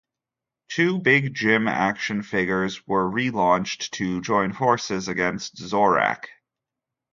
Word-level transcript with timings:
Two 0.69 0.97
Big 0.97 1.35
Jim 1.35 1.67
action 1.67 2.23
figures 2.23 2.87
were 2.87 3.07
relaunched 3.07 3.91
to 3.91 4.19
join 4.21 4.51
forces 4.51 5.07
against 5.07 5.57
Zorak. 5.57 6.25